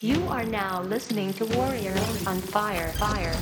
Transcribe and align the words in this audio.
You 0.00 0.28
are 0.28 0.44
now 0.44 0.82
listening 0.82 1.32
to 1.32 1.44
Warrior 1.44 1.90
on 2.24 2.38
Fire. 2.38 2.92
Fire. 2.92 3.34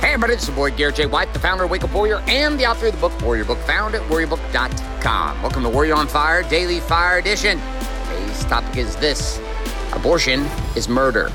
Hey 0.00 0.14
everybody, 0.14 0.32
it's 0.32 0.46
your 0.46 0.56
boy 0.56 0.70
Garrett 0.70 0.94
J. 0.94 1.04
White, 1.04 1.30
the 1.34 1.38
founder 1.38 1.64
of 1.64 1.70
Wake 1.70 1.84
Up 1.84 1.92
Warrior 1.92 2.22
and 2.26 2.58
the 2.58 2.64
author 2.64 2.86
of 2.86 2.94
the 2.94 2.98
book 2.98 3.20
Warrior 3.20 3.44
Book, 3.44 3.58
found 3.58 3.94
at 3.94 4.00
warriorbook.com. 4.08 5.42
Welcome 5.42 5.62
to 5.64 5.68
Warrior 5.68 5.94
on 5.94 6.08
Fire, 6.08 6.42
Daily 6.44 6.80
Fire 6.80 7.18
Edition. 7.18 7.60
Today's 8.06 8.44
topic 8.46 8.78
is 8.78 8.96
this 8.96 9.42
abortion 9.92 10.46
is 10.74 10.88
murder. 10.88 11.30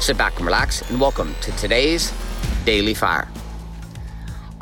Sit 0.00 0.16
back 0.16 0.34
and 0.38 0.46
relax, 0.46 0.80
and 0.88 0.98
welcome 0.98 1.34
to 1.42 1.52
today's 1.58 2.10
Daily 2.64 2.94
Fire. 2.94 3.28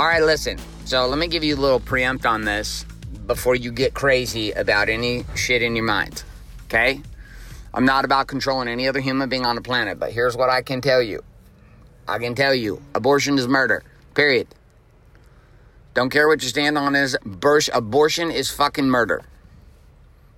All 0.00 0.06
right, 0.06 0.24
listen. 0.24 0.58
So 0.84 1.06
let 1.06 1.20
me 1.20 1.28
give 1.28 1.44
you 1.44 1.54
a 1.54 1.60
little 1.60 1.78
preempt 1.78 2.26
on 2.26 2.44
this 2.44 2.84
before 3.28 3.54
you 3.54 3.70
get 3.70 3.94
crazy 3.94 4.50
about 4.50 4.88
any 4.88 5.24
shit 5.36 5.62
in 5.62 5.76
your 5.76 5.84
mind. 5.84 6.24
Okay? 6.64 7.02
I'm 7.74 7.84
not 7.84 8.04
about 8.04 8.26
controlling 8.26 8.68
any 8.68 8.86
other 8.86 9.00
human 9.00 9.28
being 9.28 9.46
on 9.46 9.56
the 9.56 9.62
planet, 9.62 9.98
but 9.98 10.12
here's 10.12 10.36
what 10.36 10.50
I 10.50 10.62
can 10.62 10.80
tell 10.80 11.02
you. 11.02 11.22
I 12.06 12.18
can 12.18 12.34
tell 12.34 12.54
you, 12.54 12.82
abortion 12.94 13.38
is 13.38 13.48
murder. 13.48 13.82
Period. 14.14 14.48
Don't 15.94 16.10
care 16.10 16.28
what 16.28 16.42
you 16.42 16.48
stand 16.48 16.76
on 16.76 16.94
is 16.94 17.16
abortion 17.72 18.30
is 18.30 18.50
fucking 18.50 18.88
murder. 18.88 19.22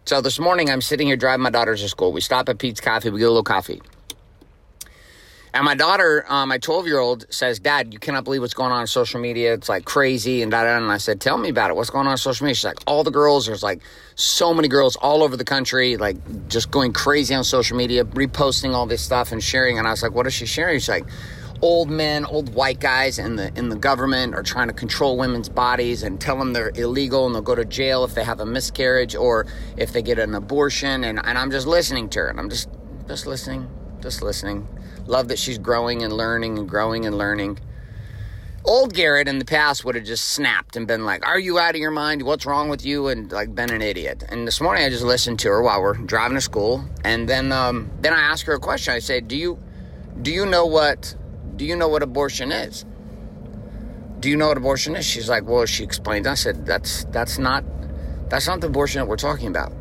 So 0.05 0.21
this 0.21 0.39
morning 0.39 0.71
I'm 0.71 0.81
sitting 0.83 1.07
here 1.07 1.17
driving 1.17 1.43
my 1.43 1.51
daughters 1.51 1.81
to 1.81 1.89
school. 1.89 2.13
We 2.13 2.21
stop 2.21 2.49
at 2.49 2.59
Peet's 2.59 2.81
Coffee, 2.81 3.11
we 3.11 3.19
get 3.19 3.25
a 3.25 3.29
little 3.29 3.43
coffee. 3.43 3.81
And 5.55 5.65
my 5.65 5.77
daughter, 5.77 6.27
uh, 6.29 6.45
my 6.47 6.59
12 6.59 6.89
year 6.89 6.99
old, 6.99 7.27
says, 7.33 7.61
Dad, 7.61 7.93
you 7.93 8.01
cannot 8.01 8.25
believe 8.25 8.41
what's 8.41 8.55
going 8.55 8.73
on 8.73 8.81
on 8.81 8.87
social 8.89 9.21
media. 9.21 9.55
It's 9.55 9.69
like 9.69 9.85
crazy 9.85 10.43
and 10.43 10.51
da 10.51 10.65
da. 10.65 10.77
And 10.77 10.91
I 10.91 10.97
said, 10.97 11.21
Tell 11.21 11.39
me 11.39 11.49
about 11.49 11.71
it. 11.71 11.77
What's 11.77 11.91
going 11.91 12.07
on 12.07 12.11
on 12.11 12.19
social 12.19 12.45
media? 12.45 12.57
She's 12.57 12.65
like, 12.65 12.81
All 12.89 13.05
the 13.05 13.13
girls, 13.13 13.47
there's 13.47 13.63
like 13.63 13.81
so 14.17 14.53
many 14.53 14.67
girls 14.67 14.97
all 14.97 15.23
over 15.23 15.37
the 15.37 15.45
country, 15.45 15.97
like 15.97 16.17
just 16.49 16.73
going 16.73 16.93
crazy 16.93 17.37
on 17.37 17.45
social 17.45 17.77
media, 17.77 18.05
reposting 18.05 18.75
all 18.75 18.87
this 18.87 19.01
stuff 19.01 19.31
and 19.31 19.41
sharing. 19.41 19.79
And 19.79 19.87
I 19.87 19.93
was 19.93 20.03
like, 20.03 20.11
What 20.11 20.27
is 20.27 20.35
she 20.35 20.45
sharing? 20.45 20.81
She's 20.81 20.89
like, 20.89 21.07
Old 21.63 21.89
men, 21.89 22.25
old 22.25 22.53
white 22.53 22.81
guys 22.81 23.21
in 23.21 23.37
the 23.37 23.57
in 23.57 23.69
the 23.69 23.77
government 23.77 24.35
are 24.35 24.43
trying 24.43 24.67
to 24.67 24.75
control 24.75 25.17
women's 25.17 25.49
bodies 25.49 26.03
and 26.03 26.21
tell 26.21 26.37
them 26.37 26.53
they're 26.53 26.73
illegal 26.75 27.27
and 27.27 27.35
they'll 27.35 27.43
go 27.43 27.55
to 27.55 27.65
jail 27.65 28.03
if 28.03 28.17
they 28.17 28.25
have 28.25 28.41
a 28.41 28.47
miscarriage 28.47 29.15
or 29.15 29.47
if 29.77 29.93
they 29.93 30.03
get 30.03 30.19
an 30.19 30.35
abortion. 30.35 31.05
And, 31.05 31.25
and 31.25 31.39
I'm 31.39 31.53
just 31.53 31.69
listening 31.69 32.09
to 32.11 32.19
her 32.19 32.27
and 32.27 32.41
I'm 32.41 32.51
just 32.51 32.69
just 33.07 33.29
listening, 33.29 33.71
just 34.03 34.21
listening. 34.21 34.67
Love 35.07 35.29
that 35.29 35.39
she's 35.39 35.59
growing 35.59 36.03
and 36.03 36.13
learning 36.13 36.59
and 36.59 36.69
growing 36.69 37.07
and 37.07 37.17
learning. 37.17 37.59
Old 38.65 38.95
Garrett 38.95 39.29
in 39.29 39.39
the 39.39 39.45
past 39.45 39.85
would 39.85 39.95
have 39.95 40.05
just 40.05 40.25
snapped 40.31 40.75
and 40.75 40.87
been 40.87 41.05
like, 41.05 41.27
Are 41.27 41.39
you 41.39 41.59
out 41.59 41.75
of 41.75 41.81
your 41.81 41.91
mind? 41.91 42.23
What's 42.23 42.47
wrong 42.47 42.71
with 42.71 42.85
you? 42.85 43.09
And 43.09 43.31
like 43.31 43.55
been 43.55 43.71
an 43.71 43.83
idiot. 43.83 44.25
And 44.29 44.47
this 44.47 44.61
morning 44.61 44.85
I 44.85 44.89
just 44.89 45.05
listened 45.05 45.39
to 45.41 45.49
her 45.49 45.63
while 45.63 45.83
we're 45.83 45.93
driving 45.95 46.37
to 46.37 46.41
school. 46.41 46.83
And 47.05 47.29
then 47.29 47.53
um, 47.53 47.91
then 48.01 48.15
I 48.15 48.21
asked 48.21 48.45
her 48.45 48.55
a 48.55 48.59
question. 48.59 48.95
I 48.95 49.01
said, 49.01 49.29
Do 49.29 49.37
you 49.37 49.59
do 50.23 50.31
you 50.33 50.47
know 50.47 50.65
what 50.65 51.15
do 51.57 51.67
you 51.67 51.77
know 51.77 51.89
what 51.89 52.03
abortion 52.03 52.53
is? 52.53 52.87
Do 54.21 54.31
you 54.31 54.37
know 54.39 54.49
what 54.49 54.57
abortion 54.57 54.97
is? 54.97 55.05
She's 55.05 55.29
like, 55.29 55.45
Well, 55.45 55.67
she 55.67 55.85
explained. 55.85 56.27
I 56.27 56.35
said, 56.35 56.65
That's 56.65 57.05
that's 57.07 57.39
not 57.39 57.65
that's 58.31 58.47
not 58.47 58.63
the 58.63 58.69
abortion 58.69 59.01
that 59.01 59.07
we're 59.07 59.17
talking 59.17 59.49
about. 59.49 59.75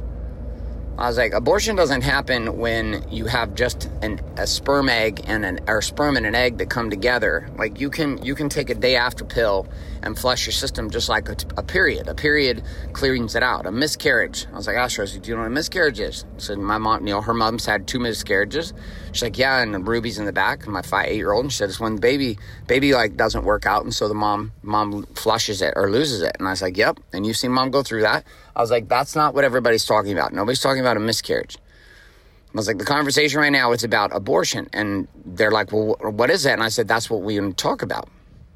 I 0.96 1.08
was 1.08 1.18
like, 1.18 1.34
abortion 1.34 1.76
doesn't 1.76 2.04
happen 2.04 2.58
when 2.60 3.04
you 3.10 3.26
have 3.26 3.56
just 3.56 3.90
an, 4.04 4.22
a 4.38 4.46
sperm 4.46 4.90
egg 4.90 5.22
and 5.26 5.44
an 5.44 5.60
or 5.68 5.82
sperm 5.82 6.18
and 6.18 6.26
an 6.26 6.36
egg 6.36 6.60
that 6.60 6.70
come 6.70 6.92
together. 6.92 7.50
Like 7.58 7.80
you 7.80 7.90
can 7.90 8.24
you 8.24 8.36
can 8.36 8.48
take 8.48 8.70
a 8.70 8.76
day 8.76 8.96
after 8.96 9.26
pill 9.26 9.68
and 10.04 10.18
flush 10.18 10.46
your 10.46 10.54
system 10.54 10.92
just 10.92 11.10
like 11.10 11.30
a, 11.30 11.36
a 11.58 11.64
period. 11.64 12.08
A 12.08 12.14
period 12.14 12.64
cleans 12.94 13.36
it 13.36 13.42
out. 13.42 13.66
A 13.66 13.72
miscarriage. 13.72 14.46
I 14.54 14.56
was 14.56 14.68
like, 14.68 14.78
ah, 14.78 14.86
Astros, 14.86 15.20
do 15.20 15.30
you 15.30 15.36
know 15.36 15.42
what 15.42 15.48
a 15.48 15.52
miscarriage 15.52 16.00
is? 16.00 16.26
Said, 16.38 16.60
my 16.60 16.78
mom, 16.78 17.08
you 17.08 17.14
know, 17.14 17.22
her 17.22 17.34
mom's 17.34 17.66
had 17.66 17.88
two 17.88 18.00
miscarriages. 18.00 18.74
She's 19.14 19.24
like, 19.24 19.38
yeah, 19.38 19.62
and 19.62 19.74
the 19.74 19.80
ruby's 19.80 20.20
in 20.20 20.26
the 20.26 20.34
back. 20.34 20.66
And 20.66 20.74
my 20.74 20.84
five 20.84 21.08
eight 21.08 21.16
year 21.16 21.32
old, 21.32 21.46
and 21.46 21.52
she 21.52 21.58
said, 21.58 21.70
it's 21.70 21.80
when 21.80 21.96
the 21.96 22.02
baby 22.02 22.38
baby 22.68 22.94
like 22.94 23.18
doesn't 23.18 23.46
work 23.46 23.66
out, 23.66 23.84
and 23.84 23.94
so 23.94 24.08
the 24.08 24.14
mom 24.14 24.52
mom 24.62 25.06
flushes 25.16 25.64
it 25.64 25.74
or 25.76 25.90
loses 25.90 26.22
it. 26.22 26.36
And 26.38 26.48
I 26.48 26.52
was 26.52 26.62
like, 26.62 26.78
yep. 26.78 27.00
And 27.12 27.26
you've 27.26 27.38
seen 27.38 27.52
mom 27.52 27.72
go 27.72 27.82
through 27.82 28.02
that. 28.02 28.26
I 28.56 28.62
was 28.62 28.72
like, 28.72 28.88
that's 28.88 29.16
not 29.16 29.34
what 29.34 29.44
everybody's 29.44 29.86
talking 29.86 30.14
about. 30.14 30.34
Nobody's 30.34 30.62
talking 30.62 30.82
about 30.82 30.98
a 30.98 31.00
miscarriage. 31.00 31.58
I 31.58 32.58
was 32.58 32.68
like, 32.68 32.78
the 32.78 32.86
conversation 32.86 33.40
right 33.40 33.52
now 33.52 33.72
is 33.72 33.84
about 33.84 34.16
abortion. 34.16 34.70
And 34.74 35.08
they're 35.26 35.52
like, 35.52 35.72
well, 35.72 35.96
what 36.02 36.30
is 36.30 36.44
that? 36.44 36.54
And 36.54 36.64
I 36.64 36.70
said, 36.70 36.88
that's 36.88 37.10
what 37.10 37.22
we 37.22 37.40
talk 37.54 37.82
about. 37.82 38.10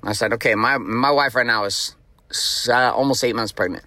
I 0.04 0.14
said, 0.14 0.34
okay, 0.34 0.54
my, 0.54 0.78
my 0.78 1.10
wife 1.10 1.34
right 1.34 1.46
now 1.46 1.64
is 1.64 1.96
uh, 2.70 2.92
almost 2.94 3.24
eight 3.24 3.36
months 3.36 3.52
pregnant. 3.52 3.84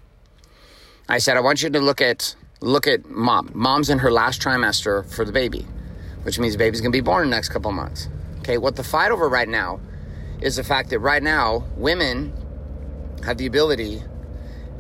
I 1.09 1.19
said, 1.19 1.37
I 1.37 1.41
want 1.41 1.63
you 1.63 1.71
to 1.71 1.81
look 1.81 2.01
at 2.01 2.35
look 2.61 2.87
at 2.87 3.09
mom. 3.09 3.51
Mom's 3.55 3.91
in 3.91 3.99
her 3.99 4.13
last 4.13 4.41
trimester 4.41 5.11
for 5.13 5.25
the 5.25 5.33
baby, 5.33 5.67
which 6.23 6.39
means 6.39 6.55
the 6.55 6.59
baby's 6.59 6.81
gonna 6.81 6.91
be 6.91 7.01
born 7.01 7.25
in 7.25 7.31
the 7.31 7.37
next 7.37 7.49
couple 7.49 7.73
months. 7.73 8.09
Okay, 8.41 8.59
what 8.59 8.77
the 8.77 8.85
fight 8.85 9.11
over 9.11 9.29
right 9.29 9.49
now 9.49 9.81
is 10.41 10.57
the 10.57 10.65
fact 10.65 10.91
that 10.91 10.99
right 10.99 11.23
now 11.23 11.65
women 11.77 12.33
have 13.25 13.39
the 13.39 13.47
ability 13.47 14.03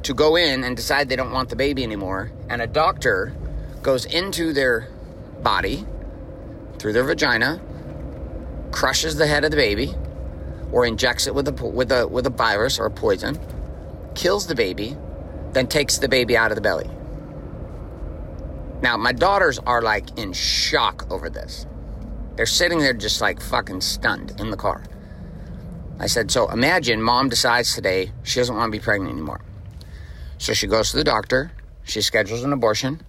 to 0.02 0.14
go 0.14 0.36
in 0.36 0.64
and 0.64 0.76
decide 0.76 1.08
they 1.08 1.16
don't 1.16 1.32
want 1.32 1.48
the 1.48 1.56
baby 1.56 1.82
anymore, 1.82 2.32
and 2.48 2.62
a 2.62 2.66
doctor 2.66 3.34
goes 3.82 4.04
into 4.06 4.52
their 4.52 4.88
body 5.42 5.86
through 6.78 6.92
their 6.92 7.04
vagina, 7.04 7.60
crushes 8.72 9.16
the 9.16 9.26
head 9.26 9.44
of 9.44 9.50
the 9.50 9.56
baby, 9.56 9.94
or 10.72 10.86
injects 10.86 11.26
it 11.26 11.34
with 11.34 11.48
a 11.48 11.66
with 11.66 11.92
a 11.92 12.06
with 12.06 12.26
a 12.26 12.30
virus 12.30 12.78
or 12.78 12.86
a 12.86 12.90
poison, 12.90 13.38
kills 14.14 14.46
the 14.46 14.54
baby, 14.54 14.96
then 15.52 15.66
takes 15.66 15.98
the 15.98 16.08
baby 16.08 16.36
out 16.36 16.50
of 16.50 16.54
the 16.54 16.62
belly. 16.62 16.88
Now, 18.82 18.96
my 18.96 19.12
daughters 19.12 19.58
are 19.58 19.82
like 19.82 20.18
in 20.18 20.32
shock 20.32 21.06
over 21.10 21.28
this. 21.28 21.66
They're 22.36 22.46
sitting 22.46 22.78
there 22.78 22.94
just 22.94 23.20
like 23.20 23.42
fucking 23.42 23.82
stunned 23.82 24.40
in 24.40 24.50
the 24.50 24.56
car. 24.56 24.82
I 25.98 26.06
said, 26.06 26.30
So 26.30 26.48
imagine 26.50 27.02
mom 27.02 27.28
decides 27.28 27.74
today 27.74 28.12
she 28.22 28.40
doesn't 28.40 28.56
want 28.56 28.72
to 28.72 28.78
be 28.78 28.82
pregnant 28.82 29.12
anymore. 29.12 29.42
So 30.40 30.54
she 30.54 30.66
goes 30.66 30.90
to 30.90 30.96
the 30.96 31.04
doctor, 31.04 31.52
she 31.84 32.00
schedules 32.00 32.42
an 32.42 32.54
abortion, 32.54 33.02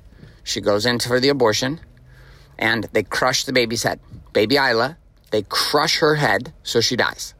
she 0.43 0.59
goes 0.59 0.85
in 0.85 0.99
for 0.99 1.17
the 1.17 1.29
abortion, 1.29 1.79
and 2.59 2.83
they 2.91 3.03
crush 3.03 3.45
the 3.45 3.53
baby's 3.53 3.83
head. 3.83 4.01
Baby 4.33 4.57
Isla, 4.57 4.97
they 5.31 5.43
crush 5.43 5.99
her 5.99 6.15
head 6.15 6.51
so 6.63 6.81
she 6.81 6.97
dies. 6.97 7.33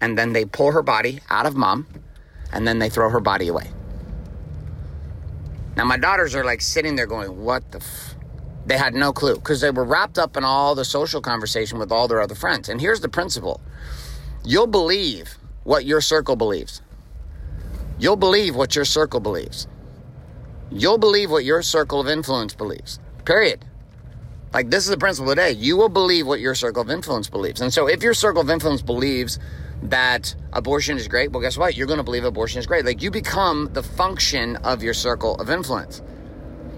And 0.00 0.18
then 0.18 0.32
they 0.32 0.46
pull 0.46 0.72
her 0.72 0.82
body 0.82 1.20
out 1.30 1.46
of 1.46 1.54
mom, 1.54 1.86
and 2.52 2.66
then 2.66 2.80
they 2.80 2.88
throw 2.88 3.08
her 3.08 3.20
body 3.20 3.46
away. 3.46 3.70
Now, 5.76 5.84
my 5.84 5.96
daughters 5.96 6.34
are 6.34 6.44
like 6.44 6.60
sitting 6.60 6.96
there 6.96 7.06
going, 7.06 7.40
What 7.44 7.70
the 7.70 7.78
f-? 7.78 8.16
They 8.66 8.76
had 8.76 8.94
no 8.94 9.12
clue 9.12 9.36
because 9.36 9.60
they 9.60 9.70
were 9.70 9.84
wrapped 9.84 10.18
up 10.18 10.36
in 10.36 10.42
all 10.42 10.74
the 10.74 10.84
social 10.84 11.20
conversation 11.20 11.78
with 11.78 11.92
all 11.92 12.08
their 12.08 12.20
other 12.20 12.34
friends. 12.34 12.68
And 12.68 12.80
here's 12.80 13.00
the 13.00 13.08
principle 13.08 13.60
you'll 14.44 14.66
believe 14.66 15.38
what 15.62 15.84
your 15.84 16.00
circle 16.00 16.34
believes. 16.34 16.82
You'll 17.98 18.16
believe 18.16 18.54
what 18.54 18.76
your 18.76 18.84
circle 18.84 19.20
believes. 19.20 19.66
You'll 20.70 20.98
believe 20.98 21.30
what 21.30 21.44
your 21.44 21.62
circle 21.62 22.00
of 22.00 22.08
influence 22.08 22.54
believes. 22.54 22.98
Period. 23.24 23.64
Like, 24.52 24.70
this 24.70 24.84
is 24.84 24.90
the 24.90 24.98
principle 24.98 25.30
today. 25.32 25.52
You 25.52 25.76
will 25.76 25.88
believe 25.88 26.26
what 26.26 26.40
your 26.40 26.54
circle 26.54 26.82
of 26.82 26.90
influence 26.90 27.28
believes. 27.28 27.60
And 27.60 27.72
so, 27.72 27.86
if 27.88 28.02
your 28.02 28.14
circle 28.14 28.42
of 28.42 28.50
influence 28.50 28.82
believes 28.82 29.38
that 29.84 30.34
abortion 30.52 30.96
is 30.96 31.08
great, 31.08 31.32
well, 31.32 31.40
guess 31.40 31.56
what? 31.56 31.76
You're 31.76 31.86
going 31.86 31.98
to 31.98 32.04
believe 32.04 32.24
abortion 32.24 32.58
is 32.58 32.66
great. 32.66 32.84
Like, 32.84 33.02
you 33.02 33.10
become 33.10 33.70
the 33.72 33.82
function 33.82 34.56
of 34.56 34.82
your 34.82 34.94
circle 34.94 35.34
of 35.36 35.50
influence. 35.50 36.02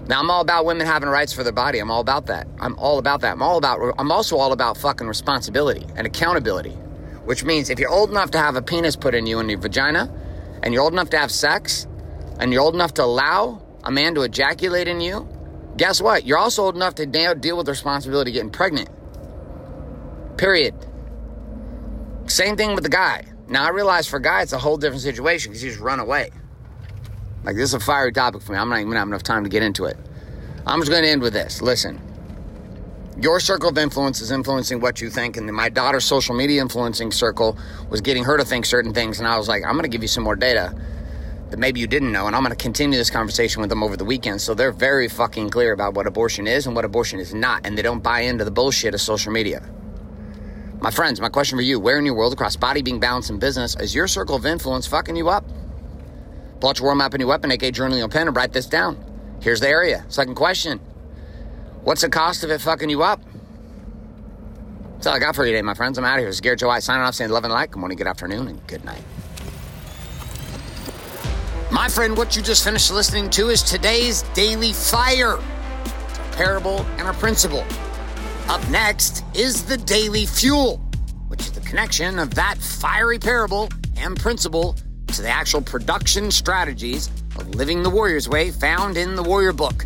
Now, 0.07 0.19
I'm 0.19 0.31
all 0.31 0.41
about 0.41 0.65
women 0.65 0.87
having 0.87 1.09
rights 1.09 1.33
for 1.33 1.43
their 1.43 1.53
body. 1.53 1.79
I'm 1.79 1.91
all 1.91 2.01
about 2.01 2.25
that. 2.27 2.47
I'm 2.59 2.75
all 2.79 2.97
about 2.97 3.21
that. 3.21 3.33
I'm 3.33 3.41
all 3.41 3.57
about, 3.57 3.93
I'm 3.97 4.11
also 4.11 4.37
all 4.37 4.53
about 4.53 4.77
fucking 4.77 5.07
responsibility 5.07 5.85
and 5.95 6.07
accountability, 6.07 6.71
which 7.25 7.43
means 7.43 7.69
if 7.69 7.77
you're 7.77 7.91
old 7.91 8.09
enough 8.09 8.31
to 8.31 8.37
have 8.39 8.55
a 8.55 8.61
penis 8.61 8.95
put 8.95 9.13
in 9.13 9.27
you 9.27 9.39
in 9.39 9.49
your 9.49 9.59
vagina, 9.59 10.11
and 10.63 10.73
you're 10.73 10.83
old 10.83 10.93
enough 10.93 11.09
to 11.11 11.17
have 11.17 11.31
sex, 11.31 11.87
and 12.39 12.53
you're 12.53 12.61
old 12.61 12.75
enough 12.75 12.93
to 12.95 13.03
allow 13.03 13.61
a 13.83 13.91
man 13.91 14.15
to 14.15 14.21
ejaculate 14.21 14.87
in 14.87 15.01
you, 15.01 15.27
guess 15.77 16.01
what? 16.01 16.25
You're 16.25 16.37
also 16.37 16.63
old 16.63 16.75
enough 16.75 16.95
to 16.95 17.05
deal 17.05 17.57
with 17.57 17.65
the 17.65 17.71
responsibility 17.71 18.31
of 18.31 18.33
getting 18.33 18.51
pregnant. 18.51 18.89
Period. 20.37 20.73
Same 22.27 22.55
thing 22.55 22.75
with 22.75 22.83
the 22.83 22.89
guy. 22.89 23.25
Now, 23.47 23.65
I 23.65 23.69
realize 23.69 24.07
for 24.07 24.17
a 24.17 24.21
guy, 24.21 24.41
it's 24.41 24.53
a 24.53 24.59
whole 24.59 24.77
different 24.77 25.01
situation 25.01 25.51
because 25.51 25.61
he's 25.61 25.77
run 25.77 25.99
away. 25.99 26.29
Like, 27.43 27.55
this 27.55 27.69
is 27.69 27.73
a 27.73 27.79
fiery 27.79 28.11
topic 28.11 28.41
for 28.41 28.51
me. 28.51 28.57
I'm 28.57 28.69
not 28.69 28.79
even 28.79 28.91
have 28.93 29.07
enough 29.07 29.23
time 29.23 29.43
to 29.43 29.49
get 29.49 29.63
into 29.63 29.85
it. 29.85 29.97
I'm 30.67 30.79
just 30.79 30.91
going 30.91 31.03
to 31.03 31.09
end 31.09 31.21
with 31.21 31.33
this. 31.33 31.61
Listen, 31.61 31.99
your 33.21 33.39
circle 33.39 33.69
of 33.69 33.77
influence 33.77 34.21
is 34.21 34.31
influencing 34.31 34.79
what 34.79 35.01
you 35.01 35.09
think, 35.09 35.35
and 35.35 35.51
my 35.51 35.69
daughter's 35.69 36.05
social 36.05 36.35
media 36.35 36.61
influencing 36.61 37.11
circle 37.11 37.57
was 37.89 38.01
getting 38.01 38.23
her 38.23 38.37
to 38.37 38.45
think 38.45 38.65
certain 38.65 38.93
things. 38.93 39.19
And 39.19 39.27
I 39.27 39.37
was 39.37 39.47
like, 39.47 39.63
I'm 39.63 39.73
going 39.73 39.83
to 39.83 39.89
give 39.89 40.01
you 40.01 40.07
some 40.07 40.23
more 40.23 40.35
data 40.35 40.73
that 41.49 41.57
maybe 41.57 41.79
you 41.79 41.87
didn't 41.87 42.11
know, 42.11 42.27
and 42.27 42.35
I'm 42.35 42.43
going 42.43 42.55
to 42.55 42.61
continue 42.61 42.97
this 42.97 43.09
conversation 43.09 43.59
with 43.59 43.69
them 43.69 43.83
over 43.83 43.97
the 43.97 44.05
weekend. 44.05 44.39
So 44.41 44.53
they're 44.53 44.71
very 44.71 45.09
fucking 45.09 45.49
clear 45.49 45.73
about 45.73 45.95
what 45.95 46.07
abortion 46.07 46.47
is 46.47 46.67
and 46.67 46.75
what 46.75 46.85
abortion 46.85 47.19
is 47.19 47.33
not, 47.33 47.65
and 47.65 47.77
they 47.77 47.81
don't 47.81 48.01
buy 48.01 48.21
into 48.21 48.45
the 48.45 48.51
bullshit 48.51 48.93
of 48.93 49.01
social 49.01 49.31
media. 49.31 49.67
My 50.79 50.91
friends, 50.91 51.19
my 51.19 51.27
question 51.29 51.57
for 51.57 51.61
you 51.61 51.79
where 51.79 51.99
in 51.99 52.05
your 52.05 52.15
world 52.15 52.31
across 52.31 52.55
body, 52.55 52.81
being, 52.81 52.99
balance, 52.99 53.29
and 53.29 53.39
business 53.39 53.75
is 53.79 53.93
your 53.93 54.07
circle 54.07 54.35
of 54.35 54.45
influence 54.45 54.87
fucking 54.87 55.15
you 55.15 55.27
up? 55.27 55.43
Pull 56.61 56.69
out 56.69 56.79
your 56.79 56.85
War 56.85 56.95
Map 56.95 57.13
and 57.13 57.19
your 57.19 57.27
weapon, 57.27 57.51
aka 57.51 57.71
journaling 57.71 58.03
or 58.03 58.07
pen, 58.07 58.27
and 58.27 58.35
write 58.35 58.53
this 58.53 58.65
down. 58.65 59.03
Here's 59.41 59.59
the 59.59 59.67
area. 59.67 60.05
Second 60.07 60.35
question 60.35 60.79
What's 61.83 62.01
the 62.01 62.09
cost 62.09 62.43
of 62.43 62.51
it 62.51 62.59
fucking 62.59 62.89
you 62.89 63.03
up? 63.03 63.21
That's 64.93 65.07
all 65.07 65.13
I 65.13 65.19
got 65.19 65.33
for 65.33 65.45
you 65.45 65.53
today, 65.53 65.61
my 65.61 65.73
friends. 65.73 65.97
I'm 65.97 66.03
out 66.03 66.17
of 66.17 66.23
here. 66.23 66.29
It's 66.29 66.41
Garrett 66.41 66.59
J. 66.59 66.65
White 66.65 66.83
signing 66.83 67.03
off 67.03 67.15
saying 67.15 67.31
love 67.31 67.45
and 67.45 67.53
light. 67.53 67.71
Good 67.71 67.79
morning, 67.79 67.97
good 67.97 68.07
afternoon, 68.07 68.49
and 68.49 68.67
good 68.67 68.83
night. 68.83 69.01
My 71.71 71.87
friend, 71.87 72.17
what 72.17 72.35
you 72.35 72.41
just 72.41 72.65
finished 72.65 72.91
listening 72.91 73.29
to 73.31 73.49
is 73.49 73.63
today's 73.63 74.23
Daily 74.33 74.73
Fire. 74.73 75.35
a 75.35 76.31
parable 76.33 76.85
and 76.97 77.07
a 77.07 77.13
principle. 77.13 77.63
Up 78.49 78.67
next 78.69 79.23
is 79.33 79.63
the 79.63 79.77
Daily 79.77 80.25
Fuel, 80.25 80.77
which 81.29 81.41
is 81.41 81.53
the 81.53 81.61
connection 81.61 82.19
of 82.19 82.33
that 82.35 82.57
fiery 82.57 83.19
parable 83.19 83.69
and 83.95 84.19
principle 84.19 84.75
to 85.07 85.21
the 85.21 85.29
actual 85.29 85.61
production 85.61 86.29
strategies 86.29 87.07
of 87.37 87.55
living 87.55 87.83
the 87.83 87.89
warrior's 87.89 88.27
way 88.27 88.51
found 88.51 88.97
in 88.97 89.15
the 89.15 89.23
Warrior 89.23 89.53
Book. 89.53 89.85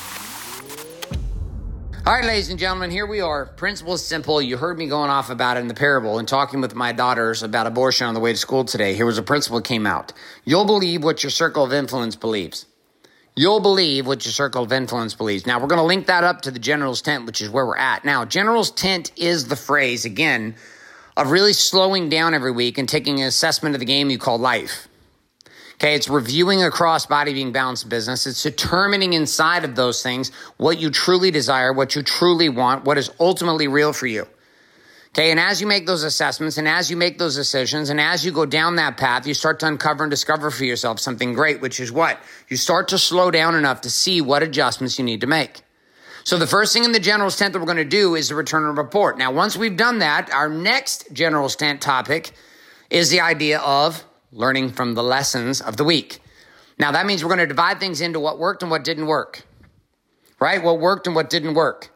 All 2.03 2.13
right, 2.13 2.25
ladies 2.25 2.49
and 2.49 2.57
gentlemen, 2.57 2.89
here 2.89 3.05
we 3.05 3.21
are. 3.21 3.45
Principle 3.45 3.93
is 3.93 4.03
simple. 4.03 4.41
You 4.41 4.57
heard 4.57 4.75
me 4.75 4.87
going 4.87 5.11
off 5.11 5.29
about 5.29 5.57
it 5.57 5.59
in 5.59 5.67
the 5.67 5.75
parable 5.75 6.17
and 6.17 6.27
talking 6.27 6.59
with 6.59 6.73
my 6.73 6.93
daughters 6.93 7.43
about 7.43 7.67
abortion 7.67 8.07
on 8.07 8.15
the 8.15 8.19
way 8.19 8.31
to 8.31 8.37
school 8.39 8.65
today. 8.65 8.95
Here 8.95 9.05
was 9.05 9.19
a 9.19 9.21
principle 9.23 9.59
that 9.59 9.67
came 9.67 9.85
out. 9.85 10.11
You'll 10.43 10.65
believe 10.65 11.03
what 11.03 11.21
your 11.21 11.29
circle 11.29 11.63
of 11.63 11.71
influence 11.71 12.15
believes. 12.15 12.65
You'll 13.35 13.59
believe 13.59 14.07
what 14.07 14.25
your 14.25 14.31
circle 14.31 14.63
of 14.63 14.73
influence 14.73 15.13
believes. 15.13 15.45
Now, 15.45 15.59
we're 15.59 15.67
going 15.67 15.77
to 15.77 15.85
link 15.85 16.07
that 16.07 16.23
up 16.23 16.41
to 16.41 16.49
the 16.51 16.57
general's 16.57 17.03
tent, 17.03 17.27
which 17.27 17.39
is 17.39 17.51
where 17.51 17.67
we're 17.67 17.77
at. 17.77 18.03
Now, 18.03 18.25
general's 18.25 18.71
tent 18.71 19.11
is 19.15 19.47
the 19.47 19.55
phrase, 19.55 20.03
again, 20.03 20.55
of 21.15 21.29
really 21.29 21.53
slowing 21.53 22.09
down 22.09 22.33
every 22.33 22.51
week 22.51 22.79
and 22.79 22.89
taking 22.89 23.21
an 23.21 23.27
assessment 23.27 23.75
of 23.75 23.79
the 23.79 23.85
game 23.85 24.09
you 24.09 24.17
call 24.17 24.39
life. 24.39 24.87
Okay, 25.81 25.95
it's 25.95 26.07
reviewing 26.07 26.61
across 26.61 27.07
body 27.07 27.33
being 27.33 27.51
balanced 27.51 27.89
business. 27.89 28.27
It's 28.27 28.43
determining 28.43 29.13
inside 29.13 29.63
of 29.63 29.73
those 29.73 30.03
things 30.03 30.29
what 30.57 30.79
you 30.79 30.91
truly 30.91 31.31
desire, 31.31 31.73
what 31.73 31.95
you 31.95 32.03
truly 32.03 32.49
want, 32.49 32.85
what 32.85 32.99
is 32.99 33.09
ultimately 33.19 33.67
real 33.67 33.91
for 33.91 34.05
you. 34.05 34.27
Okay, 35.07 35.31
and 35.31 35.39
as 35.39 35.59
you 35.59 35.65
make 35.65 35.87
those 35.87 36.03
assessments 36.03 36.59
and 36.59 36.67
as 36.67 36.91
you 36.91 36.97
make 36.97 37.17
those 37.17 37.35
decisions 37.35 37.89
and 37.89 37.99
as 37.99 38.23
you 38.23 38.31
go 38.31 38.45
down 38.45 38.75
that 38.75 38.95
path, 38.95 39.25
you 39.25 39.33
start 39.33 39.59
to 39.61 39.65
uncover 39.65 40.03
and 40.03 40.11
discover 40.11 40.51
for 40.51 40.65
yourself 40.65 40.99
something 40.99 41.33
great, 41.33 41.61
which 41.61 41.79
is 41.79 41.91
what? 41.91 42.19
You 42.47 42.57
start 42.57 42.89
to 42.89 42.99
slow 42.99 43.31
down 43.31 43.55
enough 43.55 43.81
to 43.81 43.89
see 43.89 44.21
what 44.21 44.43
adjustments 44.43 44.99
you 44.99 45.03
need 45.03 45.21
to 45.21 45.27
make. 45.27 45.63
So 46.23 46.37
the 46.37 46.45
first 46.45 46.73
thing 46.73 46.83
in 46.83 46.91
the 46.91 46.99
general's 46.99 47.37
tent 47.37 47.53
that 47.53 47.59
we're 47.59 47.65
going 47.65 47.77
to 47.77 47.85
do 47.85 48.13
is 48.13 48.29
the 48.29 48.35
return 48.35 48.69
of 48.69 48.77
report. 48.77 49.17
Now, 49.17 49.31
once 49.31 49.57
we've 49.57 49.77
done 49.77 49.97
that, 49.97 50.31
our 50.31 50.47
next 50.47 51.11
general's 51.11 51.55
tent 51.55 51.81
topic 51.81 52.33
is 52.91 53.09
the 53.09 53.21
idea 53.21 53.57
of 53.61 54.05
learning 54.31 54.71
from 54.71 54.93
the 54.93 55.03
lessons 55.03 55.61
of 55.61 55.77
the 55.77 55.83
week. 55.83 56.19
Now, 56.77 56.91
that 56.91 57.05
means 57.05 57.23
we're 57.23 57.29
going 57.29 57.39
to 57.39 57.47
divide 57.47 57.79
things 57.79 58.01
into 58.01 58.19
what 58.19 58.39
worked 58.39 58.63
and 58.63 58.71
what 58.71 58.83
didn't 58.83 59.07
work, 59.07 59.43
right? 60.39 60.63
What 60.63 60.79
worked 60.79 61.07
and 61.07 61.15
what 61.15 61.29
didn't 61.29 61.53
work. 61.53 61.91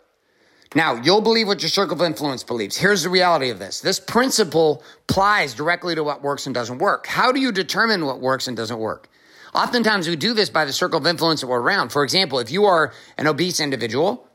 Now, 0.75 0.95
you'll 0.95 1.21
believe 1.21 1.47
what 1.47 1.61
your 1.61 1.69
circle 1.69 1.95
of 1.95 2.01
influence 2.05 2.43
believes. 2.43 2.75
Here's 2.75 3.03
the 3.03 3.09
reality 3.09 3.49
of 3.49 3.59
this. 3.59 3.79
This 3.79 3.99
principle 3.99 4.83
applies 5.09 5.53
directly 5.53 5.95
to 5.95 6.03
what 6.03 6.21
works 6.21 6.45
and 6.45 6.53
doesn't 6.53 6.79
work. 6.79 7.07
How 7.07 7.31
do 7.31 7.39
you 7.39 7.53
determine 7.53 8.05
what 8.05 8.19
works 8.19 8.49
and 8.49 8.57
doesn't 8.57 8.77
work? 8.77 9.07
Oftentimes 9.53 10.09
we 10.09 10.17
do 10.17 10.33
this 10.33 10.49
by 10.49 10.65
the 10.65 10.73
circle 10.73 10.99
of 10.99 11.07
influence 11.07 11.39
that 11.39 11.47
we're 11.47 11.61
around. 11.61 11.89
For 11.89 12.03
example, 12.03 12.39
if 12.39 12.51
you 12.51 12.65
are 12.65 12.91
an 13.17 13.25
obese 13.25 13.61
individual, 13.61 14.27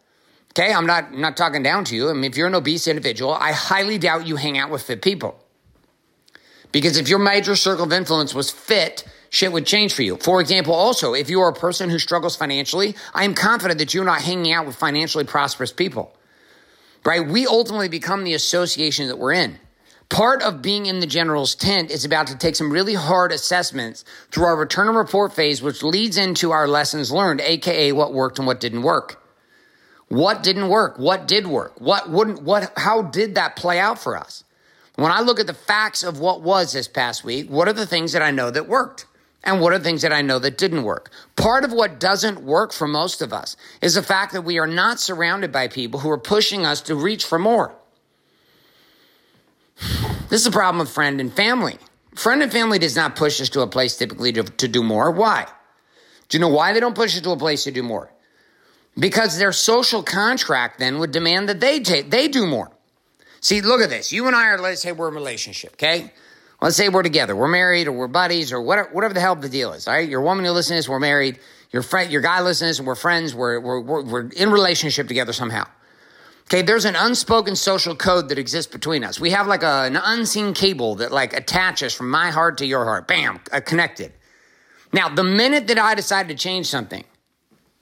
okay, 0.52 0.72
I'm 0.72 0.86
not, 0.86 1.04
I'm 1.12 1.20
not 1.20 1.36
talking 1.36 1.62
down 1.62 1.84
to 1.84 1.94
you. 1.94 2.08
I 2.08 2.14
mean, 2.14 2.24
if 2.24 2.38
you're 2.38 2.46
an 2.46 2.54
obese 2.54 2.88
individual, 2.88 3.34
I 3.34 3.52
highly 3.52 3.98
doubt 3.98 4.26
you 4.26 4.36
hang 4.36 4.56
out 4.56 4.70
with 4.70 4.80
fit 4.80 5.02
people. 5.02 5.38
Because 6.72 6.96
if 6.96 7.08
your 7.08 7.18
major 7.18 7.56
circle 7.56 7.84
of 7.84 7.92
influence 7.92 8.34
was 8.34 8.50
fit, 8.50 9.04
shit 9.30 9.52
would 9.52 9.66
change 9.66 9.92
for 9.92 10.02
you. 10.02 10.16
For 10.16 10.40
example, 10.40 10.74
also, 10.74 11.14
if 11.14 11.30
you 11.30 11.40
are 11.40 11.48
a 11.48 11.54
person 11.54 11.90
who 11.90 11.98
struggles 11.98 12.36
financially, 12.36 12.94
I 13.14 13.24
am 13.24 13.34
confident 13.34 13.78
that 13.78 13.94
you're 13.94 14.04
not 14.04 14.22
hanging 14.22 14.52
out 14.52 14.66
with 14.66 14.76
financially 14.76 15.24
prosperous 15.24 15.72
people 15.72 16.16
right? 17.04 17.26
We 17.26 17.46
ultimately 17.46 17.88
become 17.88 18.24
the 18.24 18.34
association 18.34 19.08
that 19.08 19.18
we're 19.18 19.32
in. 19.32 19.58
Part 20.08 20.42
of 20.42 20.60
being 20.60 20.86
in 20.86 20.98
the 20.98 21.06
general's 21.06 21.54
tent 21.54 21.90
is 21.90 22.04
about 22.04 22.26
to 22.28 22.36
take 22.36 22.56
some 22.56 22.72
really 22.72 22.94
hard 22.94 23.30
assessments 23.30 24.04
through 24.30 24.46
our 24.46 24.56
return 24.56 24.88
and 24.88 24.96
report 24.96 25.32
phase, 25.32 25.62
which 25.62 25.84
leads 25.84 26.18
into 26.18 26.50
our 26.50 26.66
lessons 26.66 27.12
learned, 27.12 27.40
aka 27.40 27.92
what 27.92 28.12
worked 28.12 28.38
and 28.38 28.46
what 28.46 28.60
didn't 28.60 28.82
work. 28.82 29.22
What 30.08 30.42
didn't 30.42 30.68
work? 30.68 30.98
What 30.98 31.28
did 31.28 31.46
work? 31.46 31.80
What 31.80 32.10
wouldn't, 32.10 32.42
what, 32.42 32.72
how 32.76 33.02
did 33.02 33.36
that 33.36 33.54
play 33.54 33.78
out 33.78 34.00
for 34.00 34.16
us? 34.16 34.42
When 35.00 35.12
I 35.12 35.20
look 35.20 35.40
at 35.40 35.46
the 35.46 35.54
facts 35.54 36.02
of 36.02 36.20
what 36.20 36.42
was 36.42 36.74
this 36.74 36.86
past 36.86 37.24
week, 37.24 37.48
what 37.48 37.66
are 37.68 37.72
the 37.72 37.86
things 37.86 38.12
that 38.12 38.20
I 38.20 38.30
know 38.30 38.50
that 38.50 38.68
worked? 38.68 39.06
And 39.42 39.58
what 39.58 39.72
are 39.72 39.78
the 39.78 39.84
things 39.84 40.02
that 40.02 40.12
I 40.12 40.20
know 40.20 40.38
that 40.38 40.58
didn't 40.58 40.82
work? 40.82 41.10
Part 41.36 41.64
of 41.64 41.72
what 41.72 41.98
doesn't 41.98 42.42
work 42.42 42.70
for 42.70 42.86
most 42.86 43.22
of 43.22 43.32
us 43.32 43.56
is 43.80 43.94
the 43.94 44.02
fact 44.02 44.34
that 44.34 44.42
we 44.42 44.58
are 44.58 44.66
not 44.66 45.00
surrounded 45.00 45.52
by 45.52 45.68
people 45.68 46.00
who 46.00 46.10
are 46.10 46.18
pushing 46.18 46.66
us 46.66 46.82
to 46.82 46.94
reach 46.94 47.24
for 47.24 47.38
more. 47.38 47.74
This 50.28 50.42
is 50.42 50.46
a 50.46 50.50
problem 50.50 50.80
with 50.80 50.90
friend 50.90 51.18
and 51.18 51.32
family. 51.32 51.78
Friend 52.14 52.42
and 52.42 52.52
family 52.52 52.78
does 52.78 52.94
not 52.94 53.16
push 53.16 53.40
us 53.40 53.48
to 53.48 53.62
a 53.62 53.66
place 53.66 53.96
typically 53.96 54.32
to, 54.32 54.42
to 54.42 54.68
do 54.68 54.82
more. 54.82 55.10
Why? 55.10 55.46
Do 56.28 56.36
you 56.36 56.42
know 56.42 56.48
why 56.48 56.74
they 56.74 56.80
don't 56.80 56.94
push 56.94 57.16
us 57.16 57.22
to 57.22 57.30
a 57.30 57.38
place 57.38 57.64
to 57.64 57.70
do 57.70 57.82
more? 57.82 58.12
Because 58.98 59.38
their 59.38 59.52
social 59.52 60.02
contract 60.02 60.78
then 60.78 60.98
would 60.98 61.10
demand 61.10 61.48
that 61.48 61.60
they 61.60 61.80
take, 61.80 62.10
they 62.10 62.28
do 62.28 62.44
more. 62.46 62.70
See, 63.40 63.60
look 63.62 63.80
at 63.80 63.90
this. 63.90 64.12
You 64.12 64.26
and 64.26 64.36
I 64.36 64.48
are, 64.48 64.58
let's 64.58 64.82
say 64.82 64.92
we're 64.92 65.08
in 65.08 65.14
a 65.14 65.16
relationship, 65.16 65.72
okay? 65.74 66.12
Let's 66.60 66.76
say 66.76 66.90
we're 66.90 67.02
together, 67.02 67.34
we're 67.34 67.48
married, 67.48 67.88
or 67.88 67.92
we're 67.92 68.06
buddies, 68.06 68.52
or 68.52 68.60
whatever, 68.60 68.90
whatever 68.92 69.14
the 69.14 69.20
hell 69.20 69.34
the 69.34 69.48
deal 69.48 69.72
is. 69.72 69.88
All 69.88 69.94
right, 69.94 70.08
your 70.08 70.20
woman 70.20 70.44
who 70.44 70.50
listens 70.50 70.68
to 70.68 70.74
this, 70.74 70.88
we're 70.88 70.98
married. 70.98 71.38
Your 71.70 71.82
friend, 71.82 72.12
your 72.12 72.20
guy 72.20 72.42
listens, 72.42 72.78
and 72.78 72.86
we're 72.86 72.96
friends. 72.96 73.34
We're, 73.34 73.58
we're 73.60 73.80
we're 73.80 74.02
we're 74.02 74.28
in 74.28 74.50
relationship 74.50 75.08
together 75.08 75.32
somehow. 75.32 75.66
Okay, 76.44 76.62
there's 76.62 76.84
an 76.84 76.96
unspoken 76.96 77.56
social 77.56 77.94
code 77.94 78.28
that 78.28 78.38
exists 78.38 78.70
between 78.70 79.04
us. 79.04 79.20
We 79.20 79.30
have 79.30 79.46
like 79.46 79.62
a, 79.62 79.84
an 79.84 79.96
unseen 79.96 80.52
cable 80.52 80.96
that 80.96 81.12
like 81.12 81.32
attaches 81.32 81.94
from 81.94 82.10
my 82.10 82.30
heart 82.30 82.58
to 82.58 82.66
your 82.66 82.84
heart. 82.84 83.06
Bam, 83.06 83.40
uh, 83.52 83.60
connected. 83.60 84.12
Now, 84.92 85.08
the 85.08 85.22
minute 85.22 85.68
that 85.68 85.78
I 85.78 85.94
decide 85.94 86.28
to 86.28 86.34
change 86.34 86.66
something, 86.66 87.04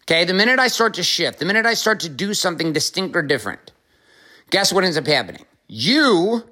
okay, 0.03 0.25
the 0.25 0.35
minute 0.35 0.59
I 0.61 0.69
start 0.69 0.95
to 0.95 1.03
shift, 1.03 1.39
the 1.39 1.47
minute 1.47 1.65
I 1.65 1.75
start 1.75 2.01
to 2.01 2.11
do 2.11 2.35
something 2.35 2.75
distinct 2.75 3.17
or 3.17 3.23
different, 3.23 3.73
guess 4.51 4.73
what 4.73 4.85
ends 4.85 4.99
up 4.99 5.07
happening? 5.07 5.47
You 5.69 6.45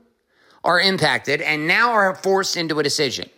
are 0.63 0.81
impacted 0.81 1.41
and 1.41 1.67
now 1.67 1.93
are 1.93 2.15
forced 2.15 2.57
into 2.57 2.79
a 2.79 2.83
decision. 2.83 3.29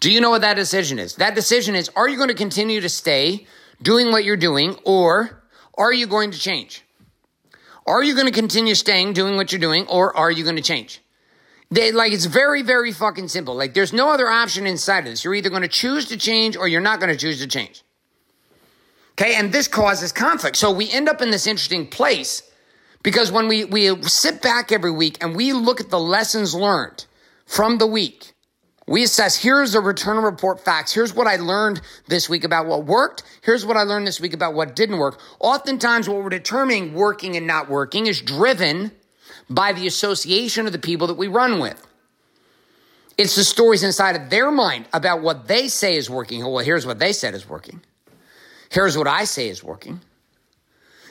Do 0.00 0.10
you 0.10 0.20
know 0.20 0.30
what 0.30 0.42
that 0.42 0.54
decision 0.54 0.98
is? 0.98 1.14
That 1.16 1.34
decision 1.34 1.74
is 1.74 1.90
are 1.96 2.08
you 2.08 2.16
going 2.16 2.28
to 2.28 2.34
continue 2.34 2.80
to 2.80 2.88
stay 2.88 3.46
doing 3.80 4.10
what 4.10 4.24
you're 4.24 4.36
doing 4.36 4.76
or 4.84 5.42
are 5.76 5.92
you 5.92 6.06
going 6.06 6.32
to 6.32 6.38
change? 6.38 6.84
Are 7.86 8.02
you 8.02 8.14
going 8.14 8.26
to 8.26 8.32
continue 8.32 8.74
staying 8.74 9.14
doing 9.14 9.36
what 9.36 9.50
you're 9.52 9.60
doing 9.60 9.86
or 9.86 10.14
are 10.16 10.30
you 10.30 10.44
going 10.44 10.56
to 10.56 10.62
change? 10.62 11.00
They, 11.70 11.92
like 11.92 12.12
it's 12.12 12.24
very, 12.24 12.62
very 12.62 12.92
fucking 12.92 13.28
simple. 13.28 13.54
Like 13.54 13.74
there's 13.74 13.92
no 13.92 14.10
other 14.10 14.28
option 14.28 14.66
inside 14.66 15.00
of 15.00 15.06
this. 15.06 15.24
You're 15.24 15.34
either 15.34 15.50
going 15.50 15.62
to 15.62 15.68
choose 15.68 16.06
to 16.06 16.16
change 16.16 16.56
or 16.56 16.66
you're 16.66 16.80
not 16.80 17.00
going 17.00 17.12
to 17.12 17.18
choose 17.18 17.40
to 17.40 17.46
change. 17.46 17.82
Okay. 19.12 19.34
And 19.34 19.52
this 19.52 19.68
causes 19.68 20.12
conflict. 20.12 20.56
So 20.56 20.70
we 20.70 20.90
end 20.90 21.08
up 21.08 21.20
in 21.20 21.30
this 21.30 21.46
interesting 21.46 21.86
place 21.86 22.47
because 23.08 23.32
when 23.32 23.48
we, 23.48 23.64
we 23.64 24.02
sit 24.02 24.42
back 24.42 24.70
every 24.70 24.90
week 24.90 25.16
and 25.22 25.34
we 25.34 25.54
look 25.54 25.80
at 25.80 25.88
the 25.88 25.98
lessons 25.98 26.54
learned 26.54 27.06
from 27.46 27.78
the 27.78 27.86
week, 27.86 28.34
we 28.86 29.02
assess 29.02 29.34
here's 29.34 29.72
the 29.72 29.80
return 29.80 30.22
report 30.22 30.60
facts. 30.60 30.92
Here's 30.92 31.14
what 31.14 31.26
I 31.26 31.36
learned 31.36 31.80
this 32.08 32.28
week 32.28 32.44
about 32.44 32.66
what 32.66 32.84
worked. 32.84 33.22
Here's 33.40 33.64
what 33.64 33.78
I 33.78 33.84
learned 33.84 34.06
this 34.06 34.20
week 34.20 34.34
about 34.34 34.52
what 34.52 34.76
didn't 34.76 34.98
work. 34.98 35.18
Oftentimes, 35.40 36.06
what 36.06 36.22
we're 36.22 36.28
determining 36.28 36.92
working 36.92 37.34
and 37.34 37.46
not 37.46 37.70
working 37.70 38.06
is 38.08 38.20
driven 38.20 38.92
by 39.48 39.72
the 39.72 39.86
association 39.86 40.66
of 40.66 40.72
the 40.72 40.78
people 40.78 41.06
that 41.06 41.16
we 41.16 41.28
run 41.28 41.60
with. 41.60 41.86
It's 43.16 43.36
the 43.36 43.44
stories 43.44 43.84
inside 43.84 44.16
of 44.16 44.28
their 44.28 44.50
mind 44.50 44.84
about 44.92 45.22
what 45.22 45.48
they 45.48 45.68
say 45.68 45.96
is 45.96 46.10
working. 46.10 46.44
Well, 46.44 46.62
here's 46.62 46.84
what 46.84 46.98
they 46.98 47.14
said 47.14 47.32
is 47.32 47.48
working. 47.48 47.80
Here's 48.68 48.98
what 48.98 49.08
I 49.08 49.24
say 49.24 49.48
is 49.48 49.64
working. 49.64 50.02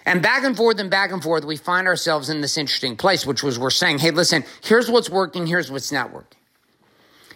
And 0.08 0.22
back 0.22 0.46
and 0.46 0.56
forth 0.56 0.80
and 0.80 0.90
back 0.90 1.12
and 1.12 1.22
forth, 1.22 1.44
we 1.44 1.58
find 1.58 1.86
ourselves 1.86 2.30
in 2.30 2.40
this 2.40 2.58
interesting 2.58 2.96
place, 2.96 3.26
which 3.26 3.44
was 3.44 3.60
we're 3.60 3.70
saying, 3.70 4.00
hey, 4.00 4.12
listen, 4.12 4.46
here's 4.64 4.90
what's 4.90 5.10
working, 5.10 5.46
here's 5.46 5.70
what's 5.70 5.92
not 5.92 6.14
working. 6.14 6.40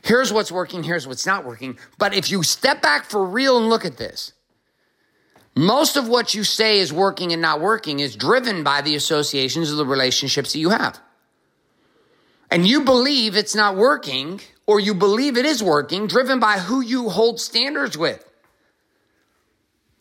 Here's 0.03 0.31
what's 0.31 0.53
working, 0.53 0.81
here's 0.81 1.05
what's 1.05 1.25
not 1.25 1.43
working. 1.43 1.77
But 1.97 2.13
if 2.13 2.31
you 2.31 2.43
step 2.43 2.81
back 2.81 3.03
for 3.03 3.25
real 3.25 3.57
and 3.57 3.67
look 3.67 3.83
at 3.83 3.97
this, 3.97 4.31
most 5.53 5.97
of 5.97 6.07
what 6.07 6.33
you 6.33 6.45
say 6.45 6.79
is 6.79 6.93
working 6.93 7.33
and 7.33 7.41
not 7.41 7.59
working 7.59 7.99
is 7.99 8.15
driven 8.15 8.63
by 8.63 8.81
the 8.81 8.95
associations 8.95 9.69
of 9.69 9.75
the 9.75 9.85
relationships 9.85 10.53
that 10.53 10.59
you 10.59 10.69
have. 10.69 10.97
And 12.49 12.65
you 12.65 12.85
believe 12.85 13.35
it's 13.35 13.53
not 13.53 13.75
working 13.75 14.39
or 14.65 14.79
you 14.79 14.93
believe 14.93 15.35
it 15.35 15.45
is 15.45 15.61
working, 15.61 16.07
driven 16.07 16.39
by 16.39 16.57
who 16.59 16.79
you 16.79 17.09
hold 17.09 17.41
standards 17.41 17.97
with. 17.97 18.30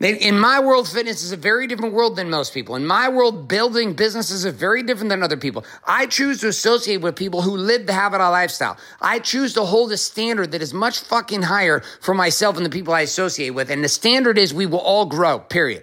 In 0.01 0.39
my 0.39 0.61
world, 0.61 0.89
fitness 0.89 1.23
is 1.23 1.33
a 1.33 1.37
very 1.37 1.67
different 1.67 1.93
world 1.93 2.17
than 2.17 2.31
most 2.31 2.55
people. 2.55 2.75
In 2.75 2.87
my 2.87 3.11
world, 3.11 3.49
building 3.49 3.93
businesses 3.93 4.47
is 4.47 4.55
very 4.55 4.83
different 4.83 5.11
than 5.11 5.23
other 5.23 5.37
people. 5.37 5.63
I 5.85 6.07
choose 6.07 6.41
to 6.41 6.49
associate 6.49 7.03
with 7.03 7.17
people 7.17 7.43
who 7.43 7.55
live 7.55 7.87
the 7.87 7.93
habit 7.93 8.17
lifestyle. 8.17 8.79
I 9.03 9.19
choose 9.19 9.53
to 9.55 9.65
hold 9.65 9.93
a 9.93 9.99
standard 9.99 10.53
that 10.53 10.63
is 10.63 10.73
much 10.73 11.01
fucking 11.01 11.43
higher 11.43 11.83
for 12.01 12.15
myself 12.15 12.57
and 12.57 12.65
the 12.65 12.71
people 12.71 12.95
I 12.95 13.03
associate 13.03 13.51
with. 13.51 13.71
And 13.71 13.85
the 13.85 13.91
standard 13.91 14.39
is 14.39 14.55
we 14.55 14.65
will 14.65 14.79
all 14.79 15.05
grow, 15.05 15.39
period. 15.39 15.83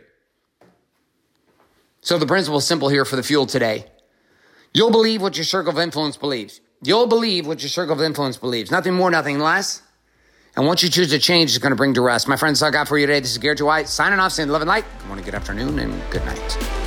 So 2.02 2.18
the 2.18 2.26
principle 2.26 2.58
is 2.58 2.66
simple 2.66 2.90
here 2.90 3.06
for 3.06 3.18
the 3.18 3.24
fuel 3.24 3.46
today. 3.46 3.86
You'll 4.74 4.90
believe 4.90 5.22
what 5.22 5.38
your 5.38 5.46
circle 5.46 5.72
of 5.72 5.78
influence 5.78 6.18
believes. 6.18 6.60
You'll 6.82 7.06
believe 7.06 7.46
what 7.46 7.62
your 7.62 7.70
circle 7.70 7.94
of 7.94 8.02
influence 8.02 8.38
believes. 8.38 8.72
Nothing 8.72 8.96
more, 8.96 9.12
nothing 9.12 9.38
less. 9.38 9.84
And 10.58 10.66
once 10.66 10.82
you 10.82 10.90
choose 10.90 11.12
to 11.12 11.20
change, 11.20 11.52
it's 11.52 11.60
going 11.60 11.70
to 11.70 11.76
bring 11.76 11.94
duress. 11.94 12.28
My 12.28 12.36
friends, 12.36 12.64
I 12.64 12.72
got 12.72 12.88
for 12.88 12.98
you 12.98 13.06
today. 13.06 13.20
This 13.20 13.32
is 13.32 13.38
J. 13.38 13.64
White 13.64 13.88
signing 13.88 14.20
off, 14.20 14.32
saying 14.32 14.50
love 14.50 14.64
and 14.64 14.68
light. 14.68 14.86
Good 14.98 15.08
morning, 15.08 15.24
good 15.24 15.36
afternoon, 15.36 15.78
and 15.78 16.02
good 16.10 16.26
night. 16.26 16.87